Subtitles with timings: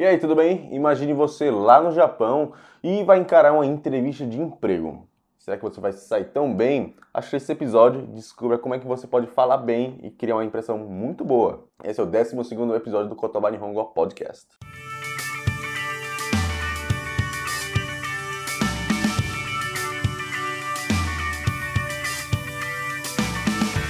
[0.00, 0.66] E aí, tudo bem?
[0.74, 5.06] Imagine você lá no Japão e vai encarar uma entrevista de emprego.
[5.38, 6.96] Será que você vai sair tão bem?
[7.28, 10.78] Que esse episódio descubra como é que você pode falar bem e criar uma impressão
[10.78, 11.66] muito boa.
[11.84, 12.34] Esse é o 12
[12.74, 14.46] episódio do Kotoba Nihongo Podcast.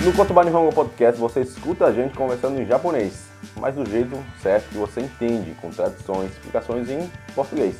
[0.05, 3.30] No Kotoba Nihongo Podcast você escuta a gente conversando em japonês,
[3.61, 7.77] mas do jeito certo que você entende, com traduções, explicações em português.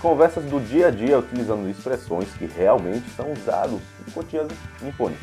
[0.00, 4.48] Conversas do dia a dia utilizando expressões que realmente são usadas no cotidiano
[4.80, 5.20] nipônico.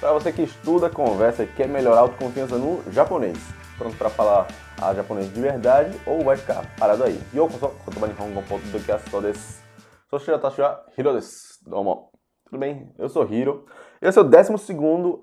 [0.00, 3.38] Para você que estuda, conversa e quer melhorar a autoconfiança no japonês,
[3.78, 4.46] pronto para falar
[4.80, 7.20] a japonês de verdade ou vai ficar parado aí.
[7.34, 9.62] Yokoso, Kotoba Nihongo Podcast desu.
[10.10, 11.58] Soshira Tashiwa Hiro desu.
[11.66, 12.10] Domo.
[12.44, 12.92] Tudo bem?
[12.98, 13.66] Eu sou Hiro.
[14.00, 14.52] Esse é o 12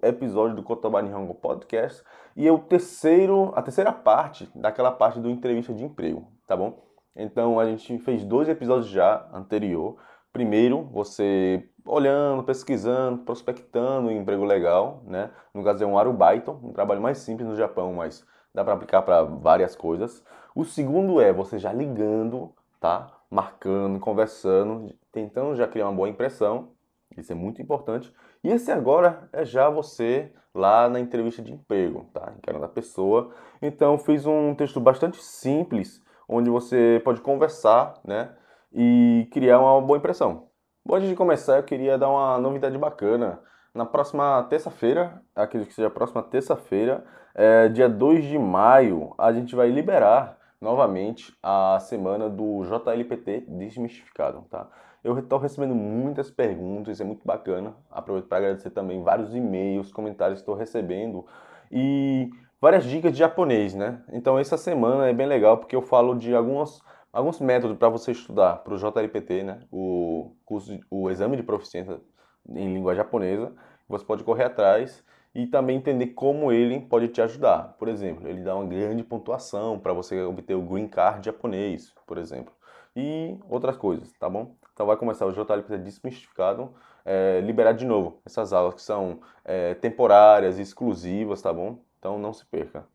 [0.04, 2.04] episódio do Kotoba Nihongo Podcast
[2.36, 6.84] e é o terceiro, a terceira parte daquela parte do entrevista de emprego, tá bom?
[7.16, 9.96] Então a gente fez dois episódios já anterior.
[10.34, 15.32] Primeiro, você olhando, pesquisando, prospectando um emprego legal, né?
[15.54, 19.04] No caso é um arubaito, um trabalho mais simples no Japão, mas dá para aplicar
[19.04, 20.22] para várias coisas.
[20.54, 23.08] O segundo é você já ligando, tá?
[23.32, 26.76] Marcando, conversando, tentando já criar uma boa impressão
[27.18, 28.14] isso é muito importante.
[28.46, 32.32] E esse agora é já você lá na entrevista de emprego, tá?
[32.38, 33.32] Encarando a pessoa.
[33.60, 38.36] Então, fiz um texto bastante simples, onde você pode conversar, né?
[38.72, 40.48] E criar uma boa impressão.
[40.86, 43.40] Bom, antes de começar, eu queria dar uma novidade bacana.
[43.74, 49.34] Na próxima terça-feira, acredito que seja a próxima terça-feira, é, dia 2 de maio, a
[49.34, 54.70] gente vai liberar novamente a semana do JLPT Desmistificado, tá?
[55.06, 57.76] Eu estou recebendo muitas perguntas, é muito bacana.
[57.92, 61.24] Aproveito para agradecer também vários e-mails, comentários que estou recebendo
[61.72, 64.02] e várias dicas de japonês, né?
[64.12, 66.82] Então essa semana é bem legal porque eu falo de alguns,
[67.14, 69.60] alguns métodos para você estudar para o JLPT, né?
[69.72, 72.02] O curso, o exame de proficiência
[72.50, 73.54] em língua japonesa.
[73.88, 75.04] Você pode correr atrás
[75.36, 77.76] e também entender como ele pode te ajudar.
[77.78, 82.18] Por exemplo, ele dá uma grande pontuação para você obter o green card japonês, por
[82.18, 82.52] exemplo,
[82.96, 84.56] e outras coisas, tá bom?
[84.76, 86.70] Então vai começar o JLPT desmistificado,
[87.06, 91.80] é, liberar de novo essas aulas que são é, temporárias, exclusivas, tá bom?
[91.98, 92.86] Então não se perca.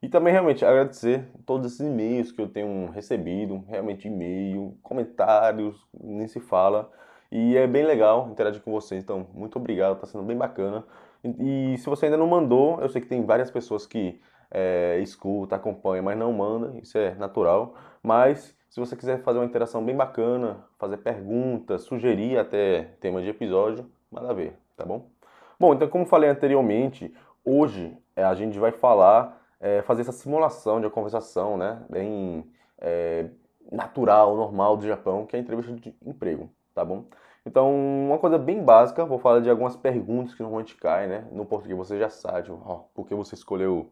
[0.00, 6.26] E também realmente agradecer todos esses e-mails que eu tenho recebido, realmente e-mail, comentários, nem
[6.26, 6.90] se fala.
[7.30, 10.84] E é bem legal interagir com vocês, então muito obrigado, está sendo bem bacana.
[11.22, 14.18] E, e, se você ainda não mandou, eu sei que tem várias pessoas que
[14.50, 17.74] é, escuta, acompanha, mas não manda, isso é natural.
[18.02, 23.30] Mas se você quiser fazer uma interação bem bacana, fazer perguntas, sugerir até temas de
[23.30, 25.08] episódio, manda ver, tá bom?
[25.58, 27.10] Bom, então como falei anteriormente,
[27.42, 32.44] hoje é, a gente vai falar, é, fazer essa simulação de uma conversação, né, bem
[32.76, 33.30] é,
[33.72, 37.06] natural, normal do Japão, que é a entrevista de emprego, tá bom?
[37.46, 41.26] Então, uma coisa bem básica, vou falar de algumas perguntas que normalmente caem, né?
[41.32, 43.90] No português você já sabe, ó, por que você escolheu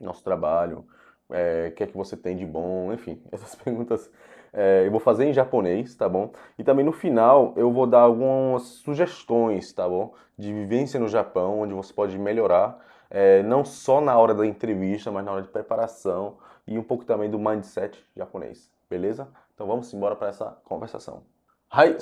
[0.00, 0.86] nosso trabalho,
[1.32, 4.10] é, o que é que você tem de bom, enfim, essas perguntas
[4.52, 6.32] é, eu vou fazer em japonês, tá bom?
[6.58, 10.14] E também no final eu vou dar algumas sugestões, tá bom?
[10.36, 12.78] De vivência no Japão, onde você pode melhorar,
[13.10, 17.04] é, não só na hora da entrevista, mas na hora de preparação e um pouco
[17.04, 19.28] também do mindset japonês, beleza?
[19.54, 21.22] Então vamos embora para essa conversação.
[21.70, 21.96] Hai,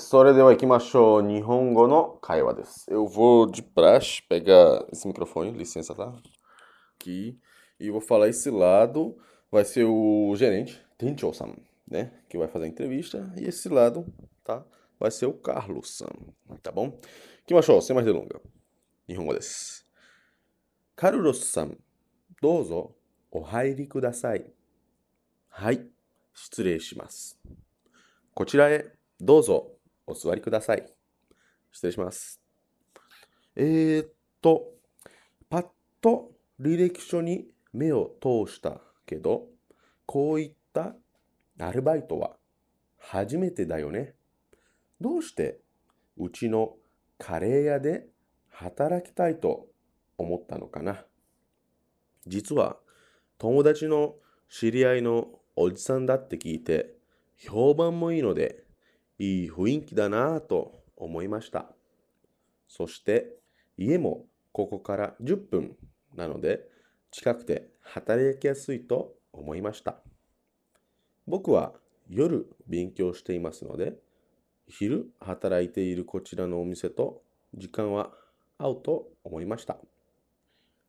[1.23, 2.85] Nihongo no kaiwa desu.
[2.89, 6.13] Eu vou de praxe pegar esse microfone, licença, tá?
[6.97, 7.39] Aqui.
[7.80, 9.18] E vou falar esse lado,
[9.52, 11.56] vai ser o gerente, Tencho-san,
[11.88, 12.12] né?
[12.30, 13.34] Que vai fazer a entrevista.
[13.38, 14.06] E esse lado,
[14.44, 14.66] tá?
[15.00, 16.10] Vai ser o Carlos-san,
[16.64, 17.00] tá bom?
[17.46, 18.42] Kimashou, sem mais delongas.
[19.08, 19.84] Nihongo desu.
[20.96, 21.72] Carlos-san,
[22.42, 22.96] dozo,
[23.30, 24.54] o hairi kudasai.
[25.50, 25.90] Hai,
[26.36, 27.40] 失礼します。
[28.34, 28.86] こちらへ
[29.22, 29.72] どうぞ
[30.06, 30.86] お座りください。
[31.72, 32.42] 失礼します。
[33.56, 34.10] えー、っ
[34.42, 34.74] と、
[35.50, 35.68] パッ
[36.02, 39.47] と履歴書に 目を通したけど、
[40.07, 40.95] こういった
[41.59, 42.37] アルバイトは
[42.99, 44.15] 初めてだよね。
[45.01, 45.61] どうして
[46.17, 46.77] うちの
[47.19, 48.07] カレー屋で
[48.51, 49.67] 働きたいと
[50.19, 51.05] 思ったのかな。
[52.27, 52.77] 実は
[53.39, 54.17] 友達の
[54.49, 56.95] 知り合いのおじさんだって聞いて
[57.39, 58.65] 評判もいいので
[59.19, 61.67] いい雰囲気だなぁと思いました。
[62.69, 63.27] そして
[63.77, 65.77] 家もここから10分
[66.15, 66.61] なので
[67.11, 70.01] 近くて働きやすいと思いました。
[71.27, 71.73] 僕は
[72.09, 73.95] 夜勉強していますので、
[74.69, 77.23] 昼働いているこちらのお店と
[77.55, 78.13] 時間は
[78.59, 79.77] 合うと思いました。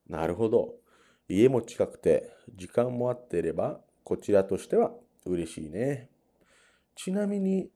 [0.07, 0.75] なるほど。
[1.27, 4.91] 家も近くて時間も合っていれば、こちらとしては
[5.25, 6.09] 嬉しいね。
[6.95, 7.69] ちなみに、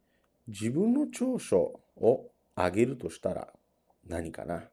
[0.47, 3.47] 自分の長所をあげるとしたら
[4.07, 4.69] 何かな？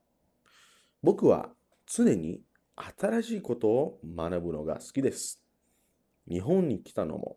[1.02, 1.50] 僕は
[1.86, 2.42] 常に
[2.76, 5.40] 新しいことを学ぶのが好きです。
[6.28, 7.36] 日本に来たのも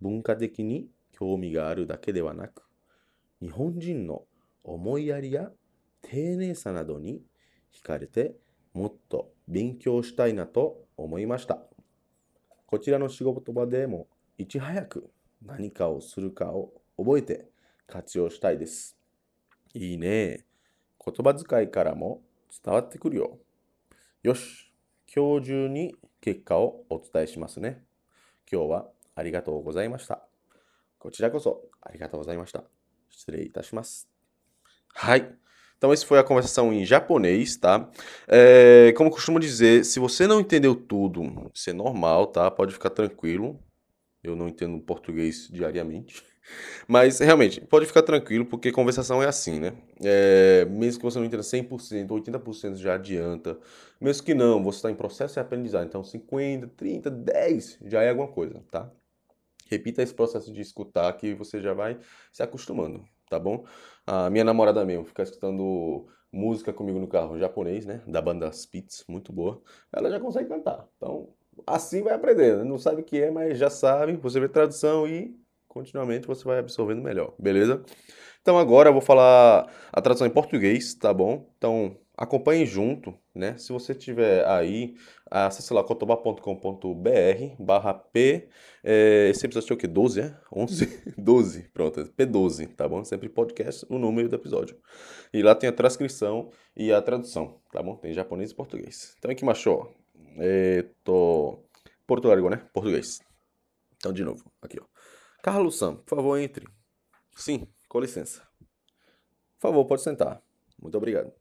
[0.00, 2.62] 文化的に興味があるだけではなく、
[3.40, 4.22] 日本人の
[4.62, 5.50] 思いやりや
[6.02, 7.22] 丁寧さなどに
[7.74, 8.36] 惹かれて
[8.72, 11.58] もっと勉強したいなと思いました。
[12.66, 14.06] こちらの仕事場でも
[14.38, 15.10] いち早く
[15.44, 17.48] 何かをするかを覚えて
[17.86, 18.96] 活用したいです。
[19.74, 20.44] いいね。
[21.04, 22.22] 言葉遣いからも
[22.64, 23.38] 伝わってくるよ。
[24.23, 24.71] よし。
[25.13, 27.83] 今日中に結果をお伝えしますね。
[28.51, 30.27] 今日はありがとうございました。
[30.99, 32.63] こちらこそありがとうございました。
[33.09, 34.07] 失礼いたします。
[34.93, 35.37] はい。
[35.77, 37.89] Então, esse foi a conversação em japonês, tá?
[38.27, 42.49] É, como costumo dizer, se você não entendeu tudo, isso é normal, tá?
[42.49, 43.59] Pode ficar tranquilo.
[44.23, 46.23] Eu não entendo português diariamente.
[46.88, 49.72] Mas, realmente, pode ficar tranquilo, porque conversação é assim, né?
[50.02, 53.58] É, mesmo que você não entenda 100%, 80% já adianta.
[54.00, 55.88] Mesmo que não, você está em processo de aprendizagem.
[55.88, 58.90] Então, 50, 30, 10 já é alguma coisa, tá?
[59.68, 61.98] Repita esse processo de escutar que você já vai
[62.32, 63.64] se acostumando tá bom?
[64.06, 68.02] A minha namorada mesmo fica escutando música comigo no carro japonês, né?
[68.06, 69.62] Da banda Spitz, muito boa.
[69.90, 70.86] Ela já consegue cantar.
[70.96, 71.30] Então,
[71.66, 72.64] assim vai aprendendo.
[72.64, 74.16] Não sabe o que é, mas já sabe.
[74.16, 75.34] Você vê tradução e
[75.72, 77.82] continuamente você vai absorvendo melhor, beleza?
[78.42, 81.50] Então agora eu vou falar a tradução em português, tá bom?
[81.56, 83.56] Então acompanhe junto, né?
[83.56, 84.94] Se você tiver aí,
[85.30, 86.42] acesse lá cotobá.com.br
[87.58, 88.48] barra P,
[88.84, 89.86] é, esse episódio é o que?
[89.86, 90.36] 12, é?
[90.54, 91.14] 11?
[91.16, 93.02] 12, pronto, é P12, tá bom?
[93.02, 94.76] Sempre podcast, o número do episódio.
[95.32, 97.96] E lá tem a transcrição e a tradução, tá bom?
[97.96, 99.16] Tem japonês e português.
[99.18, 99.88] Então aqui, macho,
[100.36, 101.60] é, tô...
[102.06, 102.60] Portugal, né?
[102.74, 103.20] Português.
[103.96, 104.91] Então, de novo, aqui, ó.
[105.42, 106.68] Carlos Sam, por favor, entre.
[107.34, 108.42] Sim, com licença.
[109.58, 110.40] Por favor, pode sentar.
[110.80, 111.32] Muito obrigado.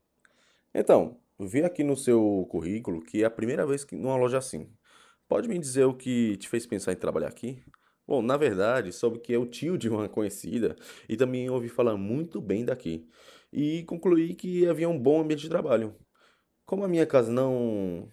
[0.73, 4.67] Então, vi aqui no seu currículo que é a primeira vez que numa loja assim.
[5.27, 7.63] Pode me dizer o que te fez pensar em trabalhar aqui?
[8.07, 10.75] Bom, na verdade, soube que é o tio de uma conhecida
[11.07, 13.07] e também ouvi falar muito bem daqui.
[13.53, 15.95] E concluí que havia um bom ambiente de trabalho.
[16.65, 18.11] Como a minha casa não.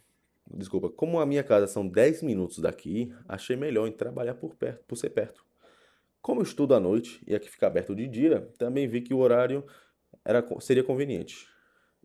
[0.50, 4.84] Desculpa, como a minha casa são 10 minutos daqui, achei melhor em trabalhar por perto,
[4.87, 5.47] por ser perto.
[6.28, 9.19] Como eu estudo à noite e aqui fica aberto de dia, também vi que o
[9.19, 9.64] horário
[10.22, 11.48] era, seria conveniente.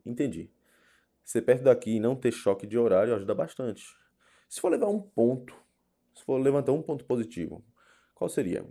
[0.06, 0.50] Entendi.
[1.26, 3.84] Ser perto daqui e não ter choque de horário ajuda bastante.
[4.48, 5.54] Se for levar um ponto,
[6.16, 7.62] se for levantar um ponto positivo,
[8.16, 8.66] qual seria?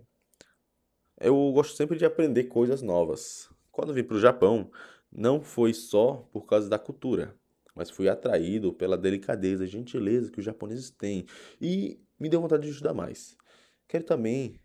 [1.21, 3.51] Eu gosto sempre de aprender coisas novas.
[3.71, 4.71] Quando vim para o Japão,
[5.13, 7.37] não foi só por causa da cultura,
[7.75, 11.27] mas fui atraído pela delicadeza e gentileza que os japoneses têm
[11.61, 13.37] e me deu vontade de estudar mais.
[13.87, 14.59] Quero também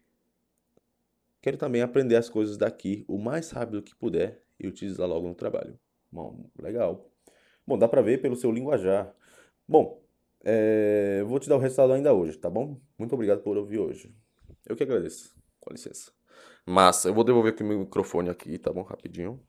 [1.42, 5.36] quero também aprender as coisas daqui o mais rápido que puder e utilizar logo no
[5.36, 5.80] trabalho.
[6.12, 7.12] Bom, legal.
[7.66, 9.13] Bom, dá para ver pelo seu linguajar.
[9.68, 10.01] Bom,
[10.44, 12.80] é, vou te dar o resultado ainda hoje, tá bom?
[12.98, 14.16] Muito obrigado por ouvir hoje.
[14.66, 15.36] Eu que agradeço.
[15.60, 16.12] Com licença.
[16.66, 18.83] Massa, eu vou devolver aqui meu microfone aqui, tá bom?
[18.83, 19.42] Rapidinho.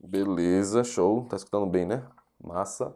[0.00, 1.26] Beleza, show.
[1.26, 2.06] Tá escutando bem, né?
[2.42, 2.94] Massa.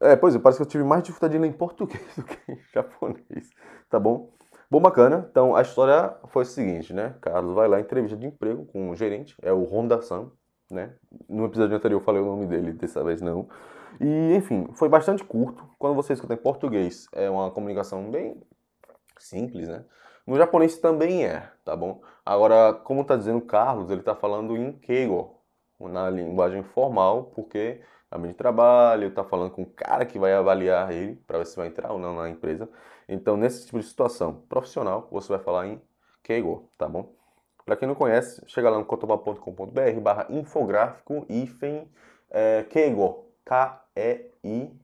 [0.00, 3.50] É, pois é, parece que eu tive mais dificuldade em português do que em japonês,
[3.88, 4.32] tá bom?
[4.68, 5.26] Bom, bacana.
[5.30, 7.14] Então, a história foi o seguinte, né?
[7.20, 10.30] Carlos vai lá, entrevista de emprego com o gerente, é o Honda-san,
[10.68, 10.94] né?
[11.28, 13.48] No episódio anterior eu falei o nome dele, dessa vez não.
[14.00, 15.64] E, enfim, foi bastante curto.
[15.78, 18.42] Quando você escuta em português, é uma comunicação bem
[19.18, 19.84] simples, né?
[20.26, 22.02] No japonês também é, tá bom?
[22.24, 25.36] Agora, como tá dizendo Carlos, ele tá falando em keigo,
[25.78, 27.80] na linguagem formal, porque
[28.12, 31.56] ambiente de trabalho, tá falando com o cara que vai avaliar ele para ver se
[31.56, 32.68] vai entrar ou não na empresa.
[33.08, 35.80] Então, nesse tipo de situação profissional, você vai falar em
[36.22, 37.14] keigo, tá bom?
[37.64, 41.90] Para quem não conhece, chega lá no cotoba.com.br barra infográfico hífen
[42.30, 44.78] é, Keigo, K-E-I-G-O,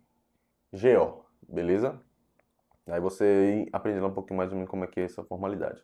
[1.49, 2.01] beleza?
[2.89, 5.81] Aí você aprende lá um pouquinho mais ou menos como é que é essa formalidade.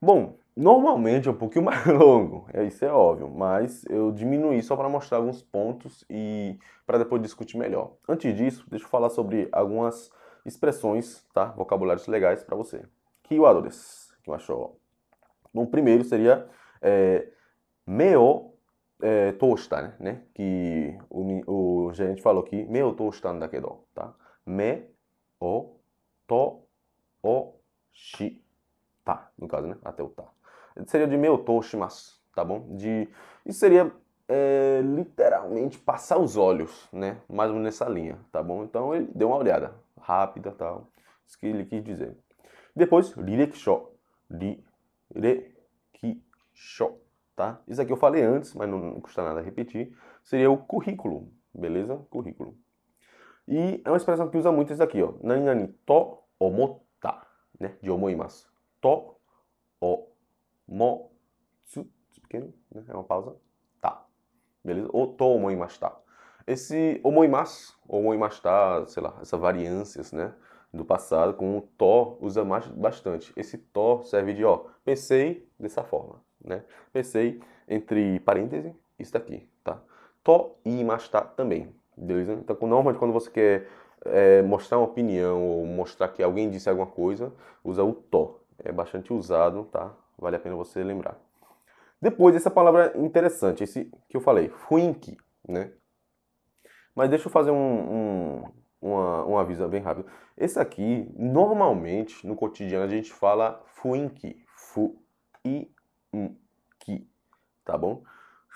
[0.00, 4.76] Bom, normalmente é um pouquinho mais longo, é, isso é óbvio, mas eu diminuí só
[4.76, 7.96] para mostrar alguns pontos e para depois discutir melhor.
[8.08, 10.10] Antes disso, deixa eu falar sobre algumas
[10.44, 11.46] expressões, tá?
[11.46, 12.82] Vocabulários legais para você.
[13.24, 14.76] Keywords, que eu acho
[15.52, 16.46] Bom, primeiro seria
[16.82, 17.28] é,
[17.86, 18.52] meo
[19.00, 20.22] é, tosta, né?
[20.34, 24.14] Que o, o gerente falou aqui, meo tostan dakedo, tá?
[24.44, 24.84] Me,
[25.40, 25.76] o,
[26.26, 26.62] to,
[27.22, 27.54] o,
[27.92, 28.45] shi,
[29.06, 29.30] tá?
[29.38, 29.78] No caso, né?
[29.84, 30.24] Até o tá.
[30.86, 32.76] Seria de meo toshimasu, tá bom?
[32.76, 33.08] De,
[33.46, 33.90] isso seria
[34.28, 37.22] é, literalmente passar os olhos, né?
[37.28, 38.64] Mais ou menos nessa linha, tá bom?
[38.64, 40.88] Então ele deu uma olhada rápida tal.
[41.26, 42.14] Isso que ele quis dizer.
[42.74, 43.88] Depois, rirekisho.
[45.14, 46.98] Rirekisho,
[47.34, 47.60] tá?
[47.66, 49.96] Isso aqui eu falei antes, mas não, não custa nada repetir.
[50.22, 51.96] Seria o currículo, beleza?
[52.10, 52.58] Currículo.
[53.48, 55.14] E é uma expressão que usa muito isso aqui, ó.
[55.22, 57.22] Nani to omotta,
[57.58, 57.76] né?
[57.80, 58.55] De omoimasu.
[58.80, 59.16] To
[60.68, 61.86] omotsu,
[62.22, 62.84] pequeno, né?
[62.88, 63.36] É uma pausa.
[63.80, 64.04] Tá.
[64.64, 64.88] Beleza?
[64.92, 65.92] O to omoimashita.
[66.46, 70.32] Esse omoimasu, omoimashita, sei lá, essas variâncias, né?
[70.72, 73.32] Do passado, com o to usa mais, bastante.
[73.36, 76.64] Esse to serve de, ó, pensei dessa forma, né?
[76.92, 79.82] Pensei entre parênteses, isso daqui, tá?
[80.22, 81.74] To imashita também.
[81.96, 82.34] Beleza?
[82.34, 83.68] Então, normalmente, quando você quer
[84.04, 87.32] é, mostrar uma opinião ou mostrar que alguém disse alguma coisa,
[87.64, 88.40] usa o to.
[88.58, 89.94] É bastante usado, tá?
[90.18, 91.18] Vale a pena você lembrar.
[92.00, 95.16] Depois, essa palavra interessante, esse que eu falei, fuinki,
[95.48, 95.72] né?
[96.94, 98.44] Mas deixa eu fazer um, um,
[98.80, 100.06] uma, um aviso bem rápido.
[100.36, 105.02] Esse aqui, normalmente, no cotidiano, a gente fala fuinki, fu,
[105.44, 105.70] i,
[106.78, 107.08] ki,
[107.64, 108.02] tá bom?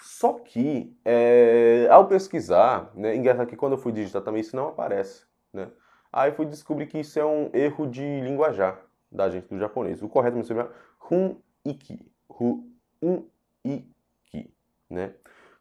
[0.01, 4.69] Só que, é, ao pesquisar, né, engraçado que quando eu fui digitar também isso não
[4.69, 5.71] aparece, né?
[6.13, 10.03] Aí fui descobrir que isso é um erro de linguajar da gente do japonês.
[10.03, 10.71] O correto mesmo seria
[11.11, 11.99] hun iki,
[12.29, 12.65] hu
[13.03, 13.25] un
[13.65, 14.53] iki,
[14.89, 15.15] né?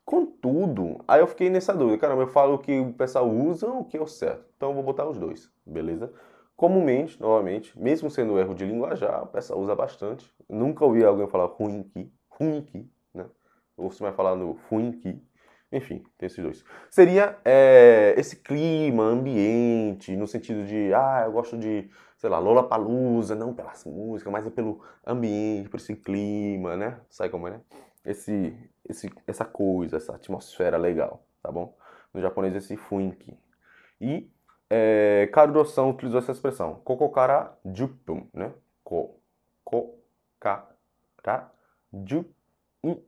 [0.05, 3.81] Contudo, aí eu fiquei nessa dúvida, caramba, eu falo o que o pessoal usa ou
[3.81, 4.43] o que é o certo.
[4.57, 6.11] Então eu vou botar os dois, beleza?
[6.55, 10.29] Comumente, novamente, mesmo sendo erro de linguajar, o pessoal usa bastante.
[10.49, 12.89] Nunca ouvi alguém falar ruinki, ruinki,
[13.79, 15.21] ou você vai falar no Funki,
[15.71, 16.65] enfim, tem esses dois.
[16.89, 21.89] Seria é, esse clima, ambiente, no sentido de, ah, eu gosto de,
[22.19, 26.99] sei lá, Lola Palusa, não pelas músicas, mas é pelo ambiente, por esse clima, né?
[27.09, 27.61] Sabe como é, né?
[28.05, 28.53] Esse,
[28.87, 31.77] esse, essa coisa, essa atmosfera legal, tá bom?
[32.13, 33.39] No japonês, esse Funki.
[34.01, 34.29] E
[34.69, 35.29] é,
[35.87, 38.53] utilizou essa expressão, kokokara jupun, né?
[38.83, 39.21] Ko,
[39.63, 39.97] ko,
[40.39, 40.67] ka,
[41.25, 41.49] ra,
[42.05, 43.01] jupun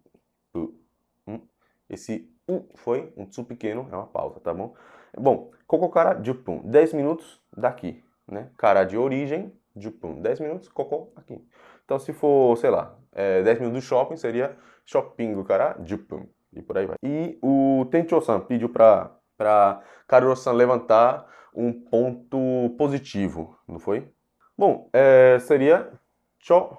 [1.90, 4.74] esse um foi um tsu pequeno, é uma pausa, tá bom?
[5.18, 8.50] Bom, kokokara jupun, 10 minutos daqui, né?
[8.58, 11.44] Cara de origem, jupun, 10 minutos, koko aqui.
[11.86, 16.62] Então se for, sei lá, é, 10 minutos do shopping, seria shopping cara jupun, e
[16.62, 16.96] por aí vai.
[17.04, 21.26] E o Tencho-san pediu para para Karuro-san levantar
[21.56, 24.08] um ponto positivo, não foi?
[24.56, 25.92] Bom, é, seria
[26.38, 26.78] cho,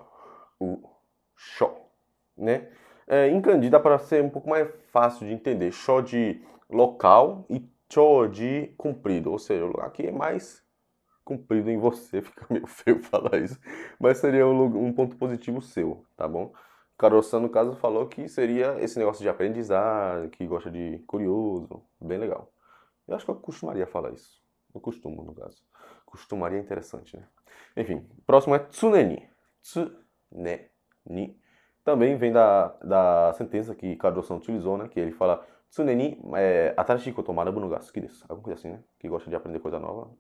[0.61, 0.80] o
[1.37, 1.75] sho,
[2.37, 2.68] né?
[3.06, 5.72] É, em kanji dá para ser um pouco mais fácil de entender.
[5.72, 9.32] Sho de local e cho de comprido.
[9.32, 10.62] Ou seja, que é mais
[11.25, 12.21] comprido em você.
[12.23, 13.59] Fica meio feio falar isso.
[13.99, 16.52] Mas seria um, um ponto positivo seu, tá bom?
[16.99, 21.83] Karosan, no caso, falou que seria esse negócio de aprendizado, que gosta de curioso.
[22.00, 22.52] Bem legal.
[23.09, 24.41] Eu acho que eu costumaria falar isso.
[24.75, 25.62] Eu costumo, no caso.
[26.07, 27.26] Costumaria é interessante, né?
[27.76, 29.29] Enfim, próximo é tsuneni.
[29.61, 31.37] Tsuneni
[31.85, 34.88] também vem da, da sentença que Kadosan utilizou, né?
[34.88, 36.75] Que ele fala Tsuneni é,
[37.35, 38.26] marabu no ga suki desu.
[38.29, 38.85] Alguma coisa assim, né?
[38.99, 40.11] Que gosta de aprender coisa nova.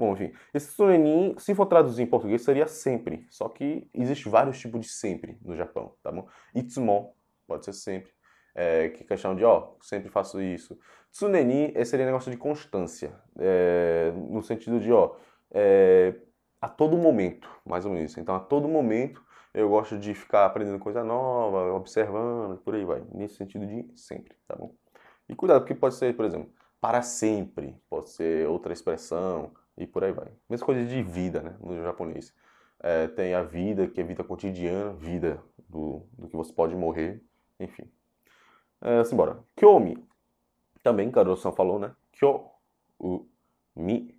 [0.00, 0.32] Bom, enfim.
[0.54, 3.26] Esse Tsuneni, se for traduzir em português, seria sempre.
[3.28, 6.26] Só que existe vários tipos de sempre no Japão, tá bom?
[6.54, 7.14] Itsumo
[7.46, 8.10] pode ser sempre.
[8.54, 10.78] É, que questão de, ó, sempre faço isso.
[11.12, 13.12] Tsuneni seria negócio de constância.
[13.38, 15.16] É, no sentido de, ó,
[15.50, 16.14] é,
[16.62, 18.16] a todo momento, mais ou menos.
[18.16, 23.02] Então, a todo momento eu gosto de ficar aprendendo coisa nova, observando, por aí vai.
[23.12, 24.74] Nesse sentido de sempre, tá bom?
[25.28, 30.04] E cuidado, porque pode ser, por exemplo, para sempre, pode ser outra expressão e por
[30.04, 30.28] aí vai.
[30.48, 32.34] Mesma coisa de vida, né, no japonês.
[32.82, 37.22] É, tem a vida, que é vida cotidiana, vida do, do que você pode morrer,
[37.58, 37.90] enfim.
[38.80, 39.38] É, simbora.
[39.56, 40.02] Kyomi.
[40.82, 41.94] Também, Karo-san falou, né?
[42.12, 42.46] Kyo,
[42.98, 43.26] u,
[43.76, 44.14] mi,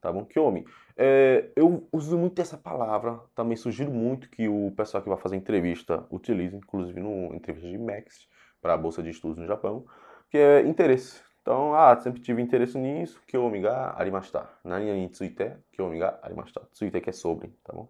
[0.00, 0.24] tá bom?
[0.24, 0.64] Kyomi.
[0.96, 5.36] É, eu uso muito essa palavra, também sugiro muito que o pessoal que vai fazer
[5.36, 8.28] entrevista utilize, inclusive no entrevista de Max
[8.60, 9.86] para a Bolsa de Estudos no Japão,
[10.28, 11.22] que é interesse.
[11.42, 14.48] Então, ah, sempre tive interesse nisso, kyomi ga arimashita.
[14.64, 16.60] Nani ni tsuite, kyomi ga arimashita.
[16.72, 17.88] Tsuite que é sobre, tá bom?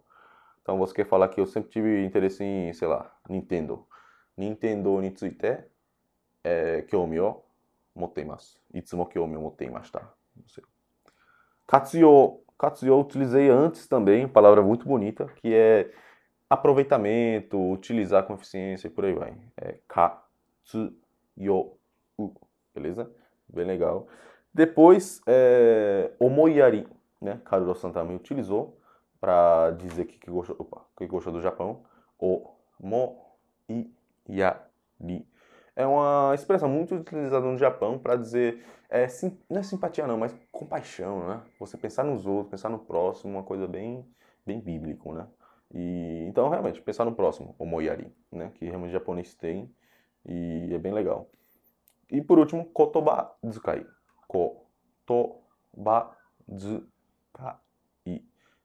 [0.61, 3.85] Então, você quer falar que eu sempre tive interesse em, sei lá, Nintendo.
[4.35, 5.63] Nintendo ni tsuite,
[6.43, 7.43] é, kyomi o
[7.95, 8.59] motteimasu.
[8.73, 9.29] Itsumo o.
[10.35, 10.63] Não sei.
[11.67, 15.91] Katsuyo Katsuyo utilizei antes também, palavra muito bonita, que é
[16.49, 19.37] aproveitamento, utilizar com eficiência e por aí vai.
[19.57, 20.97] É Katsuyo,
[22.73, 23.11] beleza?
[23.47, 24.07] Bem legal.
[24.53, 26.87] Depois, é, omoyari,
[27.21, 27.41] né?
[27.45, 28.79] Karuro-san também utilizou
[29.19, 31.83] para dizer que, que, gostou, opa, que gostou do Japão.
[32.19, 33.23] Omoyari
[35.75, 40.17] é uma expressão muito utilizada no Japão para dizer, é, sim, não é simpatia não,
[40.17, 41.41] mas compaixão, né?
[41.59, 44.05] Você pensar nos outros, pensar no próximo, uma coisa bem,
[44.45, 45.27] bem bíblico, né?
[45.73, 48.51] E, então, realmente, pensar no próximo, o moyari, né?
[48.55, 49.73] Que realmente o japonês tem
[50.25, 51.29] e é bem legal.
[52.11, 53.85] E por último, kotoba zukai.
[54.27, 56.17] Kotoba
[56.51, 57.57] zukai.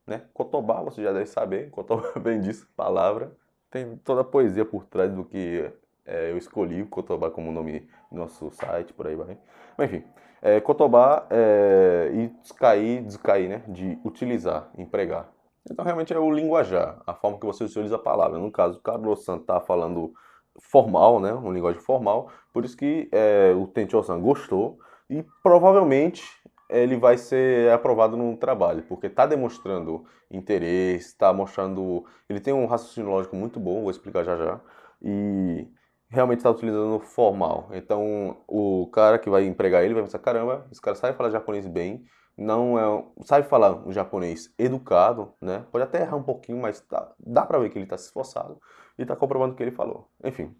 [0.07, 0.23] Né?
[0.33, 3.37] Kotoba, você já deve saber, kotoba vem disso, palavra.
[3.71, 5.71] Tem toda a poesia por trás do que
[6.07, 6.89] é, eu escolhi o
[7.31, 9.37] como nome do nosso site, por aí vai.
[9.77, 10.05] Mas enfim,
[10.41, 13.63] é, Kotoba é, e Tsukai, Tsukai, né?
[13.69, 15.29] De utilizar, empregar.
[15.71, 18.39] Então realmente é o linguajar, a forma que você utiliza a palavra.
[18.39, 20.15] No caso, o Carlos San está falando
[20.59, 21.33] formal, né?
[21.33, 26.23] Um linguagem formal, por isso que é, o Tencho-san gostou e provavelmente
[26.69, 32.05] ele vai ser aprovado no trabalho, porque está demonstrando interesse, está mostrando.
[32.29, 34.61] Ele tem um raciocínio lógico muito bom, vou explicar já já.
[35.01, 35.67] E
[36.11, 37.69] realmente está utilizando formal.
[37.73, 41.67] Então, o cara que vai empregar ele vai pensar: caramba, esse cara sabe falar japonês
[41.67, 42.05] bem,
[42.39, 45.65] não é, sabe falar um japonês educado, né?
[45.73, 48.61] Pode até errar um pouquinho, mas tá, dá para ver que ele está se esforçado
[48.97, 50.09] e está comprovando o que ele falou.
[50.23, 50.55] Enfim.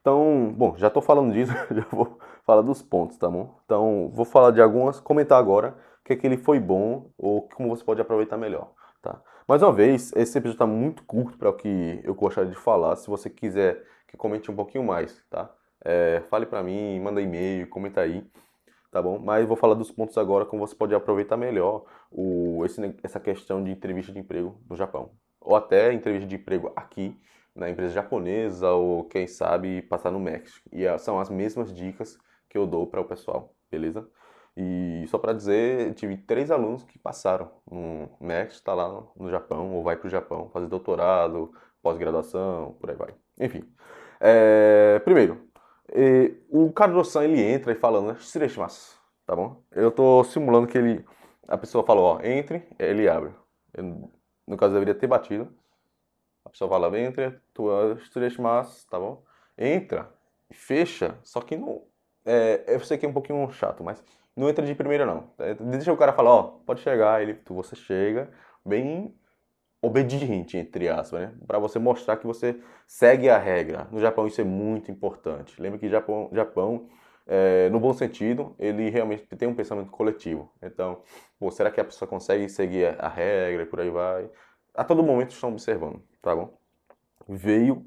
[0.00, 3.54] Então, bom, já estou falando disso, já vou falar dos pontos, tá bom?
[3.66, 7.42] Então, vou falar de algumas, comentar agora o que é que ele foi bom ou
[7.48, 9.20] como você pode aproveitar melhor, tá?
[9.46, 12.96] Mais uma vez, esse episódio está muito curto para o que eu gostaria de falar.
[12.96, 15.50] Se você quiser que comente um pouquinho mais, tá?
[15.84, 18.26] É, fale para mim, manda e-mail, comenta aí,
[18.90, 19.18] tá bom?
[19.18, 23.62] Mas vou falar dos pontos agora como você pode aproveitar melhor o, esse, essa questão
[23.62, 25.10] de entrevista de emprego no Japão.
[25.40, 27.16] Ou até entrevista de emprego aqui,
[27.54, 30.68] na empresa japonesa, ou quem sabe passar no México.
[30.72, 32.18] E é, são as mesmas dicas
[32.48, 34.08] que eu dou para o pessoal, beleza?
[34.56, 39.72] E só para dizer, tive três alunos que passaram no México, está lá no Japão,
[39.72, 41.52] ou vai para o Japão fazer doutorado,
[41.82, 43.14] pós-graduação, por aí vai.
[43.40, 43.62] Enfim,
[44.20, 45.47] é, primeiro,
[45.94, 48.16] e, o Carlos-san ele entra e fala, né,
[49.26, 49.62] tá bom?
[49.72, 51.04] Eu tô simulando que ele,
[51.46, 53.32] a pessoa fala, ó, entre, ele abre.
[53.74, 54.10] Eu,
[54.46, 55.48] no caso, deveria ter batido.
[56.44, 57.68] A pessoa fala, entre, tu
[58.10, 59.22] shireshimasu, tá bom?
[59.56, 60.10] Entra,
[60.50, 61.82] fecha, só que não...
[62.24, 64.02] É, eu sei que é um pouquinho chato, mas
[64.36, 65.30] não entra de primeira não.
[65.38, 68.30] É, deixa o cara falar, ó, pode chegar, ele, tu, você chega,
[68.64, 69.14] bem
[69.80, 71.34] obediente, entre aspas, né?
[71.46, 73.88] Para você mostrar que você segue a regra.
[73.90, 75.60] No Japão isso é muito importante.
[75.60, 76.88] Lembra que Japão, Japão
[77.26, 80.50] é, no bom sentido, ele realmente tem um pensamento coletivo.
[80.62, 81.02] Então,
[81.38, 84.30] pô, será que a pessoa consegue seguir a regra e por aí vai?
[84.74, 86.58] A todo momento estão observando, tá bom?
[87.28, 87.86] Veio,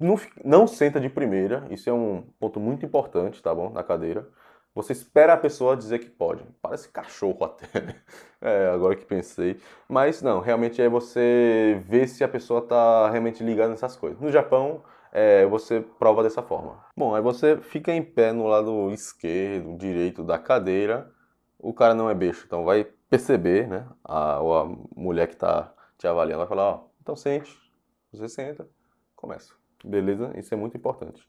[0.00, 3.70] não, não senta de primeira, isso é um ponto muito importante, tá bom?
[3.70, 4.28] Na cadeira.
[4.76, 6.44] Você espera a pessoa dizer que pode.
[6.60, 7.96] Parece cachorro até, né?
[8.42, 9.58] É, agora que pensei.
[9.88, 14.20] Mas não, realmente é você ver se a pessoa está realmente ligada nessas coisas.
[14.20, 16.84] No Japão, é, você prova dessa forma.
[16.94, 21.10] Bom, aí você fica em pé no lado esquerdo, direito da cadeira.
[21.58, 23.86] O cara não é beijo, então vai perceber, né?
[24.04, 27.58] A, ou a mulher que está te avaliando vai falar: Ó, então sente.
[28.12, 28.68] Você senta,
[29.14, 29.54] começa.
[29.82, 30.32] Beleza?
[30.36, 31.26] Isso é muito importante.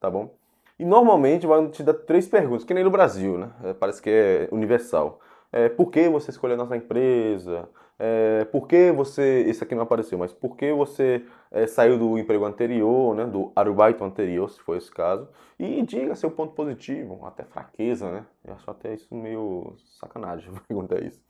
[0.00, 0.34] Tá bom?
[0.78, 3.50] E normalmente vai te dar três perguntas, que nem no Brasil, né?
[3.64, 5.20] É, parece que é universal.
[5.50, 7.68] É, por que você escolheu a nossa empresa?
[7.98, 9.44] É, por que você.
[9.46, 13.24] Esse aqui não apareceu, mas por que você é, saiu do emprego anterior, né?
[13.24, 15.28] Do arubaito anterior, se for esse caso?
[15.58, 18.26] E diga seu ponto positivo, até fraqueza, né?
[18.44, 21.22] Eu acho até isso meio sacanagem perguntar isso.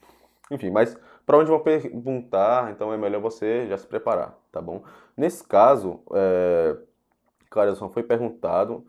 [0.51, 4.83] Enfim, mas para onde vão perguntar, então é melhor você já se preparar, tá bom?
[5.17, 6.77] Nesse caso, é,
[7.77, 8.85] só foi perguntado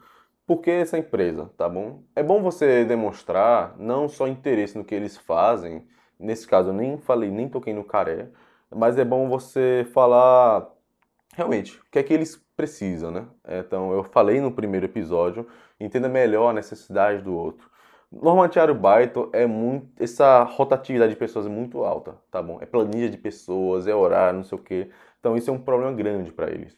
[0.47, 2.03] por que essa empresa, tá bom?
[2.15, 5.86] É bom você demonstrar não só interesse no que eles fazem,
[6.17, 8.29] nesse caso eu nem falei, nem toquei no caré,
[8.73, 10.67] mas é bom você falar
[11.36, 13.27] realmente o que é que eles precisam, né?
[13.47, 15.45] Então, eu falei no primeiro episódio,
[15.79, 17.69] entenda melhor a necessidade do outro.
[18.12, 20.01] Normalmente, Arubaito é muito.
[20.01, 22.57] Essa rotatividade de pessoas é muito alta, tá bom?
[22.62, 24.89] É planilha de pessoas, é horário, não sei o quê.
[25.19, 26.75] Então, isso é um problema grande para eles.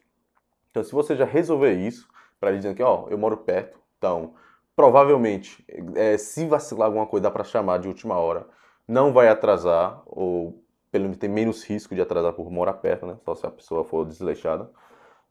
[0.71, 2.07] Então, se você já resolver isso,
[2.39, 4.33] para ele dizendo que, ó, eu moro perto, então
[4.75, 8.47] provavelmente, é, se vacilar alguma coisa, dá para chamar de última hora,
[8.87, 13.17] não vai atrasar, ou pelo menos tem menos risco de atrasar por morar perto, né?
[13.25, 14.69] Só se a pessoa for desleixada.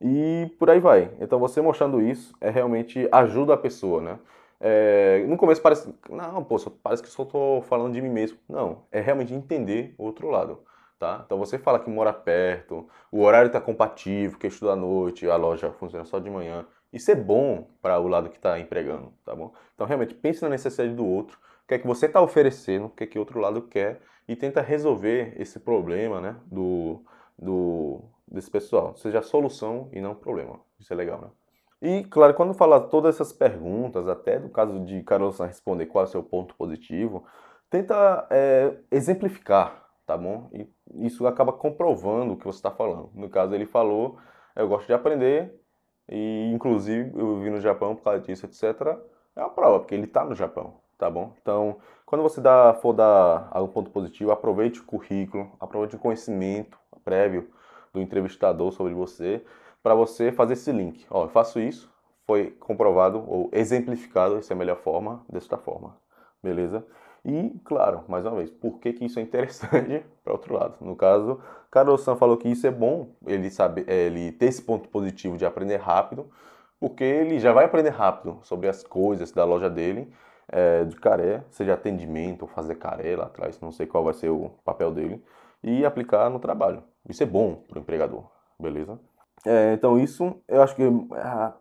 [0.01, 1.11] E por aí vai.
[1.19, 4.19] Então você mostrando isso é realmente ajuda a pessoa, né?
[4.61, 8.39] É, no começo parece, não, pô, parece que só tô falando de mim mesmo.
[8.49, 10.61] Não, é realmente entender o outro lado,
[10.99, 11.23] tá?
[11.25, 15.37] Então você fala que mora perto, o horário está compatível, que estuda à noite, a
[15.37, 16.67] loja funciona só de manhã.
[16.93, 19.53] Isso é bom para o lado que está empregando, tá bom?
[19.75, 22.91] Então, realmente, pense na necessidade do outro, o que é que você está oferecendo, o
[22.91, 27.03] que é que o outro lado quer, e tenta resolver esse problema, né, do,
[27.39, 28.97] do, desse pessoal.
[28.97, 30.61] Seja solução e não problema.
[30.79, 31.29] Isso é legal, né?
[31.81, 36.09] E, claro, quando falar todas essas perguntas, até do caso de Carlos responder qual é
[36.09, 37.25] o seu ponto positivo,
[37.71, 40.51] tenta é, exemplificar, tá bom?
[40.53, 40.69] E
[41.07, 43.11] isso acaba comprovando o que você está falando.
[43.15, 44.19] No caso, ele falou,
[44.57, 45.55] eu gosto de aprender,
[46.09, 48.99] e inclusive eu vim no Japão por causa disso, etc.
[49.37, 51.33] É uma prova, porque ele está no Japão, tá bom?
[51.41, 56.79] Então, quando você dá, for dar algum ponto positivo, aproveite o currículo, aproveite o conhecimento
[57.05, 57.49] prévio
[57.93, 59.45] do entrevistador sobre você,
[59.83, 61.07] para você fazer esse link.
[61.11, 61.93] Ó, eu faço isso,
[62.27, 65.97] foi comprovado ou exemplificado, essa é a melhor forma, desta forma,
[66.43, 66.85] beleza?
[67.29, 70.77] E, claro, mais uma vez, por que, que isso é interessante para outro lado?
[70.81, 71.39] No caso,
[71.71, 75.37] Carlos San falou que isso é bom, ele sabe, é, ele ter esse ponto positivo
[75.37, 76.27] de aprender rápido,
[76.81, 80.11] porque ele já vai aprender rápido sobre as coisas da loja dele,
[80.51, 84.31] é, de caré, seja atendimento ou fazer caré lá atrás, não sei qual vai ser
[84.31, 85.23] o papel dele,
[85.63, 86.83] e aplicar no trabalho.
[87.07, 88.25] Isso é bom para o empregador,
[88.59, 88.99] beleza?
[89.45, 91.53] É, então isso eu acho que é,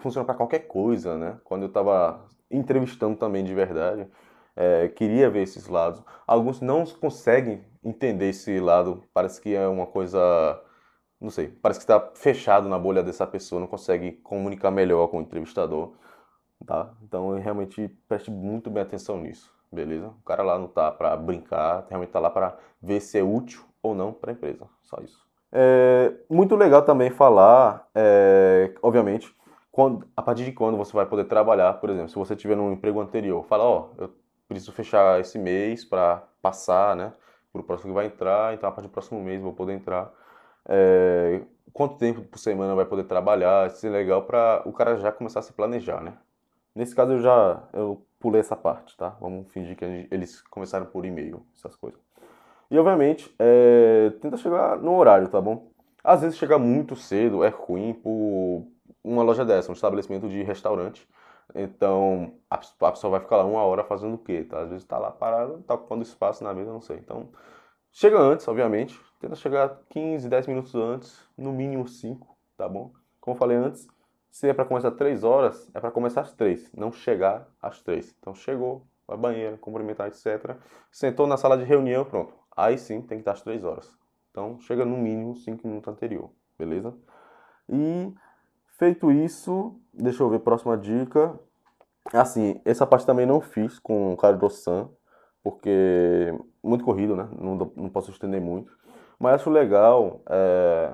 [0.00, 1.38] funciona para qualquer coisa, né?
[1.44, 4.08] Quando eu estava entrevistando também de verdade,
[4.56, 6.02] é, queria ver esses lados.
[6.26, 10.60] Alguns não conseguem entender esse lado, parece que é uma coisa,
[11.20, 15.18] não sei, parece que está fechado na bolha dessa pessoa, não consegue comunicar melhor com
[15.18, 15.92] o entrevistador,
[16.64, 16.90] tá?
[17.02, 20.08] Então realmente preste muito bem atenção nisso, beleza?
[20.08, 23.64] O cara lá não tá para brincar, realmente tá lá para ver se é útil
[23.82, 25.26] ou não para a empresa, só isso.
[25.50, 29.34] É muito legal também falar, é, obviamente,
[29.72, 32.72] quando, a partir de quando você vai poder trabalhar, por exemplo, se você tiver num
[32.72, 37.12] emprego anterior, fala, ó, oh, eu preciso fechar esse mês para passar, né,
[37.52, 40.12] para o próximo que vai entrar, então a partir do próximo mês vou poder entrar.
[40.68, 45.10] É, quanto tempo por semana vai poder trabalhar, isso é legal para o cara já
[45.12, 46.14] começar a se planejar, né?
[46.74, 49.16] Nesse caso eu já eu pulei essa parte, tá?
[49.20, 52.00] Vamos fingir que eles começaram por e-mail, essas coisas.
[52.70, 55.70] E obviamente, é, tenta chegar no horário, tá bom?
[56.02, 58.66] Às vezes chegar muito cedo é ruim por
[59.04, 61.06] uma loja dessa, um estabelecimento de restaurante.
[61.54, 64.44] Então, a, pessoa vai ficar lá uma hora fazendo o quê?
[64.44, 64.62] Tá?
[64.62, 66.96] Às vezes está lá parado, está ocupando espaço na mesa, não sei.
[66.98, 67.28] Então,
[67.90, 68.98] chega antes, obviamente.
[69.20, 72.92] Tenta chegar 15, 10 minutos antes, no mínimo 5, tá bom?
[73.20, 73.86] Como eu falei antes,
[74.30, 78.16] se é para começar 3 horas, é para começar às 3, não chegar às 3.
[78.18, 80.56] Então, chegou, vai banheiro, cumprimentar, etc.
[80.90, 82.34] Sentou na sala de reunião, pronto.
[82.56, 83.96] Aí sim tem que estar às 3 horas.
[84.30, 86.94] Então, chega no mínimo 5 minutos anterior, beleza?
[87.68, 88.12] E
[88.78, 91.38] Feito isso, deixa eu ver, próxima dica.
[92.12, 94.88] Assim, essa parte também não fiz com o Carlos-san,
[95.42, 97.28] porque muito corrido, né?
[97.38, 98.76] Não, não posso estender muito.
[99.18, 100.92] Mas acho legal é,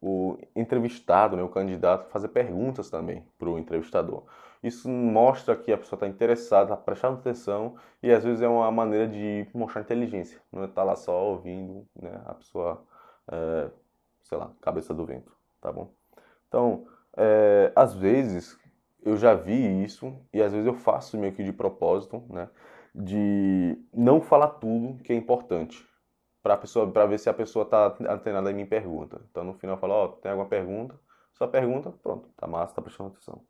[0.00, 4.24] o entrevistado, né, o candidato, fazer perguntas também para o entrevistador.
[4.62, 8.70] Isso mostra que a pessoa está interessada, está prestando atenção e às vezes é uma
[8.70, 10.40] maneira de mostrar inteligência.
[10.50, 12.84] Não é estar tá lá só ouvindo né, a pessoa,
[13.30, 13.70] é,
[14.24, 15.92] sei lá, cabeça do vento, tá bom?
[16.48, 16.86] Então,
[17.18, 18.56] é, às vezes
[19.02, 22.48] eu já vi isso e às vezes eu faço meio que de propósito, né?
[22.94, 25.84] De não falar tudo que é importante
[26.42, 29.20] para pessoa, para ver se a pessoa está antenada em minha pergunta.
[29.30, 30.94] Então no final eu falo, ó, oh, tem alguma pergunta?
[31.34, 33.40] Só pergunta, pronto, tá massa, tá prestando atenção.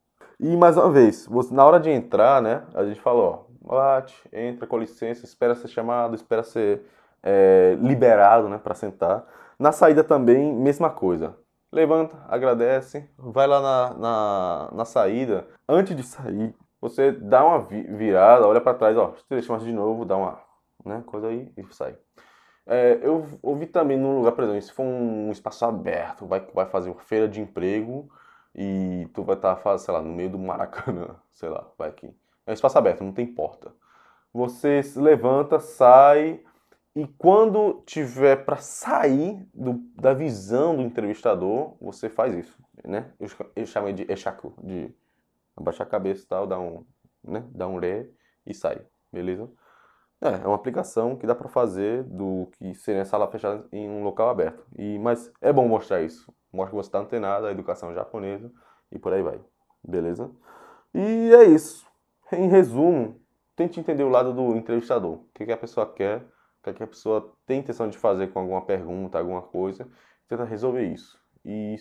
[0.41, 2.67] E mais uma vez, você, na hora de entrar, né?
[2.75, 6.83] A gente falou, ó, bate, entra com licença, espera ser chamado, espera ser
[7.23, 9.27] é, liberado, né, para sentar.
[9.59, 11.37] Na saída também, mesma coisa
[11.73, 15.47] levanta, agradece, vai lá na, na, na saída.
[15.69, 19.15] Antes de sair, você dá uma virada, olha para trás, ó,
[19.49, 20.41] mais de novo, dá uma
[20.85, 21.97] né, coisa aí e sai.
[22.67, 26.67] É, eu ouvi também num lugar, por exemplo, se for um espaço aberto, vai, vai
[26.67, 28.09] fazer uma feira de emprego
[28.55, 32.15] e tu vai estar, tá, sei lá, no meio do Maracanã, sei lá, vai aqui.
[32.47, 33.73] É um espaço aberto, não tem porta.
[34.33, 36.43] Você se levanta, sai,
[36.99, 43.13] e quando tiver para sair do, da visão do entrevistador, você faz isso, né?
[43.21, 44.93] Eu, eu de echaku, de
[45.57, 46.85] abaixar a cabeça e tal, dar um,
[47.23, 47.45] né?
[47.53, 48.09] dar um ré
[48.45, 49.49] e sair, beleza?
[50.21, 54.03] É, é uma aplicação que dá para fazer do que seria sala fechada em um
[54.03, 54.67] local aberto.
[54.77, 56.35] E, mas é bom mostrar isso.
[56.53, 58.51] Mostra que você está antenado à educação japonesa
[58.91, 59.41] e por aí vai.
[59.85, 60.29] Beleza?
[60.93, 61.87] E é isso.
[62.33, 63.21] Em resumo,
[63.55, 65.13] tente entender o lado do entrevistador.
[65.13, 66.27] O que, que a pessoa quer
[66.67, 69.89] o que a pessoa tem intenção de fazer com alguma pergunta, alguma coisa,
[70.27, 71.19] tenta resolver isso.
[71.45, 71.77] E,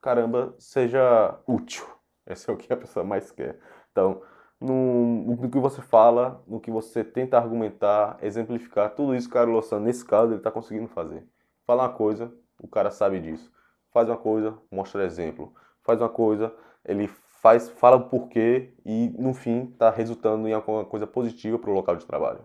[0.00, 1.84] caramba, seja útil.
[2.26, 3.58] Esse é o que a pessoa mais quer.
[3.92, 4.20] Então,
[4.60, 9.80] no, no que você fala, no que você tenta argumentar, exemplificar, tudo isso, Carlos Lossan,
[9.80, 11.24] nesse caso, ele está conseguindo fazer.
[11.64, 13.52] Fala uma coisa, o cara sabe disso.
[13.92, 15.54] Faz uma coisa, mostra exemplo.
[15.82, 16.52] Faz uma coisa,
[16.84, 17.06] ele
[17.40, 21.74] faz, fala o porquê e, no fim, está resultando em alguma coisa positiva para o
[21.74, 22.44] local de trabalho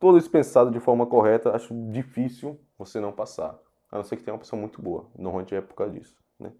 [0.00, 3.56] todo isso pensado de forma correta, acho difícil você não passar.
[3.92, 5.06] A não ser que tenha uma pessoa muito boa.
[5.16, 6.16] Normalmente é por causa disso.
[6.38, 6.50] Né?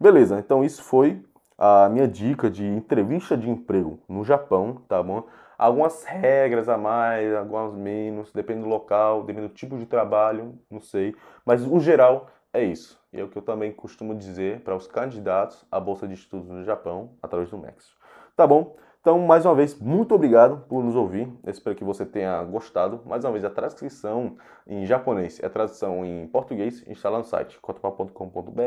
[0.00, 1.22] Beleza, então isso foi
[1.56, 5.24] a minha dica de entrevista de emprego no Japão, tá bom?
[5.58, 10.80] algumas regras a mais, algumas menos, depende do local, depende do tipo de trabalho, não
[10.80, 11.14] sei.
[11.44, 13.00] Mas o geral é isso.
[13.12, 16.48] E é o que eu também costumo dizer para os candidatos à Bolsa de Estudos
[16.48, 17.94] no Japão através do MEX.
[18.36, 18.76] Tá bom?
[19.06, 21.32] Então, mais uma vez, muito obrigado por nos ouvir.
[21.44, 23.02] Eu espero que você tenha gostado.
[23.06, 27.24] Mais uma vez, a transcrição em japonês e a tradução em português está lá no
[27.24, 28.60] site cotopa.com.br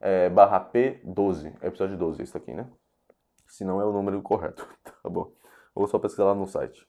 [0.00, 2.68] é, barra P12, episódio 12, isso aqui, né?
[3.48, 4.64] Se não é o número correto,
[5.02, 5.32] tá bom?
[5.74, 6.86] Ou só pesquisar lá no site.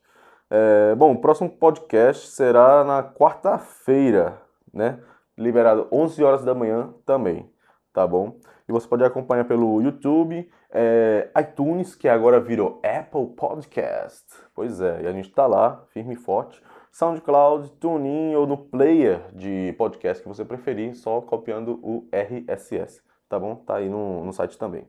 [0.48, 4.40] É, bom, o próximo podcast será na quarta-feira,
[4.72, 5.02] né?
[5.36, 7.50] Liberado 11 horas da manhã também,
[7.92, 8.36] tá bom?
[8.68, 14.26] E você pode acompanhar pelo YouTube, é, iTunes, que agora virou Apple Podcast.
[14.54, 16.62] Pois é, e a gente tá lá, firme e forte.
[16.92, 23.38] SoundCloud, TuneIn ou no player de podcast que você preferir, só copiando o RSS, tá
[23.38, 23.54] bom?
[23.56, 24.86] Tá aí no, no site também.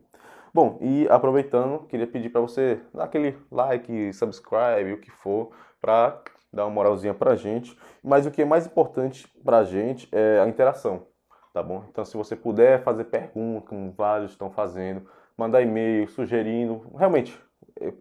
[0.52, 6.20] Bom, e aproveitando, queria pedir para você dar aquele like, subscribe, o que for, para
[6.52, 7.78] dar uma moralzinha pra gente.
[8.02, 11.06] Mas o que é mais importante pra gente é a interação,
[11.52, 11.84] tá bom?
[11.88, 17.38] Então, se você puder fazer perguntas, como vários estão fazendo, mandar e-mail sugerindo, realmente,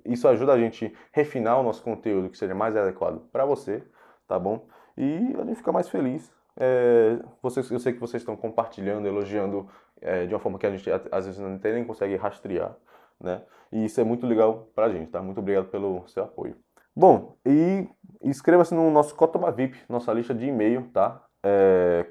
[0.06, 3.84] isso ajuda a gente refinar o nosso conteúdo que seja mais adequado para você,
[4.28, 4.68] tá bom?
[4.98, 6.32] E a gente fica mais feliz.
[6.58, 9.70] É, vocês, eu sei que vocês estão compartilhando, elogiando
[10.02, 12.76] é, de uma forma que a gente às vezes não nem consegue rastrear,
[13.20, 13.42] né?
[13.72, 15.22] E isso é muito legal para a gente, tá?
[15.22, 16.56] Muito obrigado pelo seu apoio.
[16.96, 17.88] Bom, e
[18.22, 21.24] inscreva-se no nosso Cotoba VIP, nossa lista de e-mail, tá?
[21.44, 22.06] É,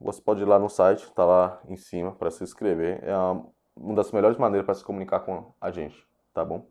[0.00, 3.02] você pode ir lá no site, tá lá em cima para se inscrever.
[3.02, 6.66] É uma, das melhores maneiras para se comunicar com a gente, tá bom?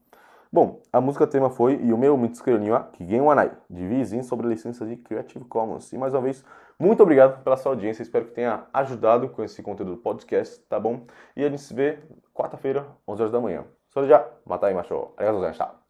[0.51, 2.59] Bom, a música tema foi e o meu Mitsukeru
[2.93, 5.91] Kigen Wanai, de vizinho sobre licença de Creative Commons.
[5.91, 6.43] E mais uma vez,
[6.79, 10.79] muito obrigado pela sua audiência, espero que tenha ajudado com esse conteúdo do podcast, tá
[10.79, 11.05] bom?
[11.35, 11.99] E a gente se vê
[12.33, 13.65] quarta-feira, 11 horas da manhã.
[13.89, 14.73] Só já, matai.
[14.73, 15.86] Arigatou gozaimashita.